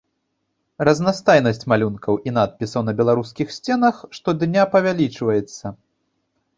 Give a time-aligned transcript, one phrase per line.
[0.87, 5.65] Разнастайнасць малюнкаў і надпісаў на беларускіх сценах штодня павялічваецца.